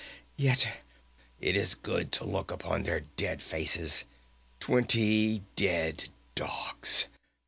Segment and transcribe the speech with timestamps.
[0.35, 0.65] Yet
[1.39, 4.05] it is good to look upon their dead faces.
[4.59, 7.05] Twenty dead dogs!